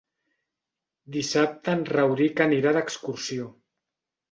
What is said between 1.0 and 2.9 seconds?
Dissabte en Rauric anirà